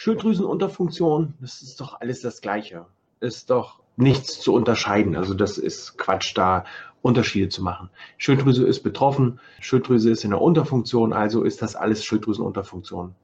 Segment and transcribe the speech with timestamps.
[0.00, 1.34] Schilddrüsenunterfunktion.
[1.42, 2.86] Das ist doch alles das Gleiche.
[3.20, 5.14] Ist doch nichts zu unterscheiden.
[5.14, 6.64] Also das ist Quatsch, da
[7.02, 7.90] Unterschiede zu machen.
[8.16, 13.14] Schilddrüse ist betroffen, Schilddrüse ist in der Unterfunktion, also ist das alles Schilddrüsenunterfunktion.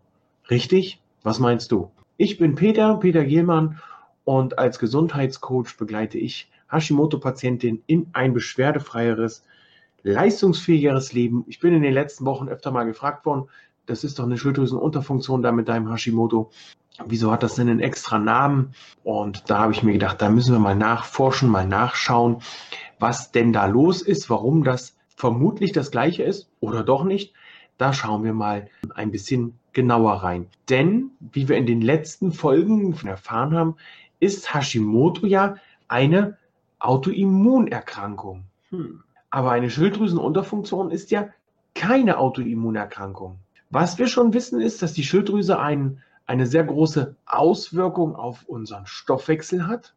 [0.51, 1.01] Richtig?
[1.23, 1.91] Was meinst du?
[2.19, 3.81] Ich bin Peter, Peter Gehlmann
[4.25, 9.45] und als Gesundheitscoach begleite ich Hashimoto-Patientinnen in ein beschwerdefreieres,
[10.03, 11.45] leistungsfähigeres Leben.
[11.49, 13.49] Ich bin in den letzten Wochen öfter mal gefragt worden,
[13.87, 16.51] das ist doch eine Schilddrüsenunterfunktion da mit deinem Hashimoto.
[17.05, 18.75] Wieso hat das denn einen extra Namen?
[19.05, 22.39] Und da habe ich mir gedacht, da müssen wir mal nachforschen, mal nachschauen,
[22.99, 27.35] was denn da los ist, warum das vermutlich das gleiche ist oder doch nicht.
[27.79, 30.47] Da schauen wir mal ein bisschen genauer rein.
[30.71, 33.77] Denn, wie wir in den letzten Folgen erfahren haben,
[34.19, 35.57] ist Hashimoto ja
[35.89, 36.39] eine
[36.79, 38.45] Autoimmunerkrankung.
[38.71, 39.03] Hm.
[39.31, 41.29] Aber eine Schilddrüsenunterfunktion ist ja
[41.75, 43.39] keine Autoimmunerkrankung.
[43.71, 48.87] Was wir schon wissen ist, dass die Schilddrüse ein, eine sehr große Auswirkung auf unseren
[48.87, 49.95] Stoffwechsel hat.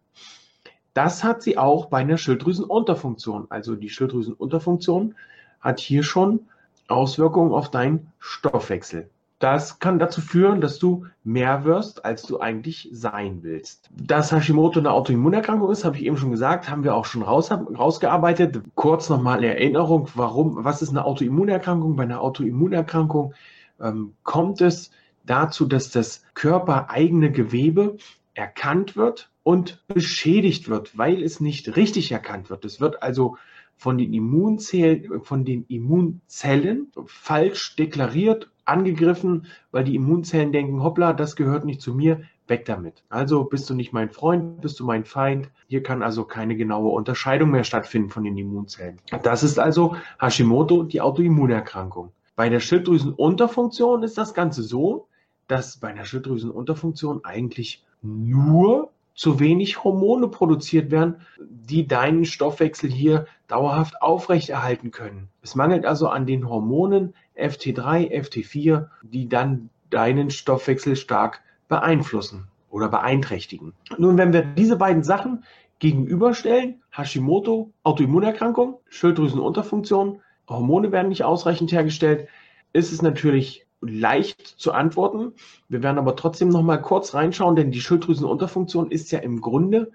[0.93, 3.47] Das hat sie auch bei einer Schilddrüsenunterfunktion.
[3.49, 5.15] Also die Schilddrüsenunterfunktion
[5.59, 6.41] hat hier schon
[6.87, 9.09] Auswirkungen auf deinen Stoffwechsel.
[9.39, 13.89] Das kann dazu führen, dass du mehr wirst, als du eigentlich sein willst.
[13.95, 17.49] Dass Hashimoto eine Autoimmunerkrankung ist, habe ich eben schon gesagt, haben wir auch schon raus,
[17.49, 18.59] rausgearbeitet.
[18.75, 21.95] Kurz nochmal Erinnerung, warum, was ist eine Autoimmunerkrankung?
[21.95, 23.33] Bei einer Autoimmunerkrankung
[23.81, 24.91] ähm, kommt es
[25.25, 27.97] dazu, dass das körpereigene Gewebe
[28.33, 32.65] erkannt wird und beschädigt wird, weil es nicht richtig erkannt wird.
[32.65, 33.37] Es wird also
[33.75, 41.35] von den Immunzellen, von den Immunzellen falsch deklariert, angegriffen, weil die Immunzellen denken, hoppla, das
[41.35, 43.03] gehört nicht zu mir, weg damit.
[43.09, 45.49] Also bist du nicht mein Freund, bist du mein Feind.
[45.67, 48.99] Hier kann also keine genaue Unterscheidung mehr stattfinden von den Immunzellen.
[49.23, 52.11] Das ist also Hashimoto, die Autoimmunerkrankung.
[52.39, 55.09] Bei der Schilddrüsenunterfunktion ist das Ganze so,
[55.49, 63.25] dass bei einer Schilddrüsenunterfunktion eigentlich nur zu wenig Hormone produziert werden, die deinen Stoffwechsel hier
[63.47, 65.27] dauerhaft aufrechterhalten können.
[65.41, 72.87] Es mangelt also an den Hormonen FT3, FT4, die dann deinen Stoffwechsel stark beeinflussen oder
[72.87, 73.73] beeinträchtigen.
[73.97, 75.43] Nun, wenn wir diese beiden Sachen
[75.79, 82.27] gegenüberstellen, Hashimoto, Autoimmunerkrankung, Schilddrüsenunterfunktion, Hormone werden nicht ausreichend hergestellt,
[82.73, 85.33] ist es natürlich leicht zu antworten.
[85.69, 89.91] Wir werden aber trotzdem noch mal kurz reinschauen, denn die Schilddrüsenunterfunktion ist ja im Grunde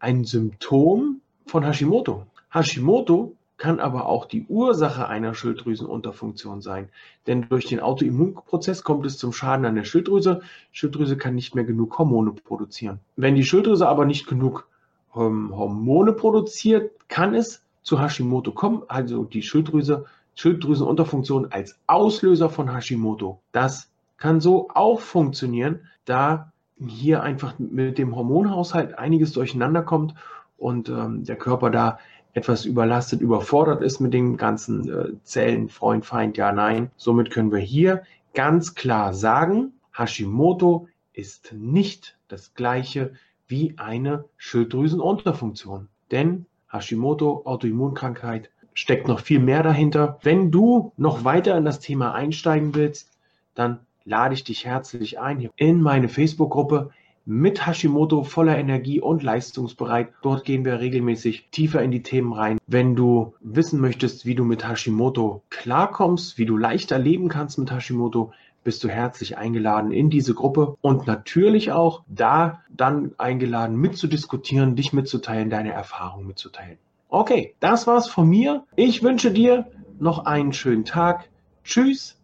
[0.00, 2.26] ein Symptom von Hashimoto.
[2.52, 6.88] Hashimoto kann aber auch die Ursache einer Schilddrüsenunterfunktion sein.
[7.26, 10.42] Denn durch den Autoimmunprozess kommt es zum Schaden an der Schilddrüse.
[10.70, 13.00] Schilddrüse kann nicht mehr genug Hormone produzieren.
[13.16, 14.68] Wenn die Schilddrüse aber nicht genug
[15.16, 18.82] ähm, Hormone produziert, kann es zu Hashimoto kommen.
[18.88, 20.04] Also die Schilddrüse
[20.34, 23.40] Schilddrüsenunterfunktion als Auslöser von Hashimoto.
[23.50, 26.52] Das kann so auch funktionieren, da
[26.86, 30.14] hier einfach mit dem Hormonhaushalt einiges durcheinander kommt
[30.56, 31.98] und ähm, der Körper da
[32.34, 36.92] etwas überlastet, überfordert ist mit den ganzen äh, Zellen, Freund, Feind, ja, nein.
[36.96, 38.04] Somit können wir hier
[38.34, 43.14] ganz klar sagen, Hashimoto ist nicht das gleiche
[43.48, 45.88] wie eine Schilddrüsenunterfunktion.
[46.12, 50.18] Denn Hashimoto, Autoimmunkrankheit, steckt noch viel mehr dahinter.
[50.22, 53.10] Wenn du noch weiter in das Thema einsteigen willst,
[53.54, 56.90] dann lade ich dich herzlich ein in meine Facebook-Gruppe
[57.28, 60.14] mit Hashimoto voller Energie und leistungsbereit.
[60.22, 62.56] Dort gehen wir regelmäßig tiefer in die Themen rein.
[62.66, 67.70] Wenn du wissen möchtest, wie du mit Hashimoto klarkommst, wie du leichter leben kannst mit
[67.70, 68.32] Hashimoto,
[68.64, 74.94] bist du herzlich eingeladen in diese Gruppe und natürlich auch da dann eingeladen mitzudiskutieren, dich
[74.94, 76.78] mitzuteilen, deine Erfahrungen mitzuteilen.
[77.10, 78.64] Okay, das war's von mir.
[78.74, 79.66] Ich wünsche dir
[80.00, 81.28] noch einen schönen Tag.
[81.62, 82.18] Tschüss,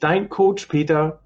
[0.00, 1.20] dein Coach Peter.